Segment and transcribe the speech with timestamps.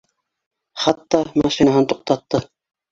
[0.85, 2.45] Хатта машинаһын туҡтатты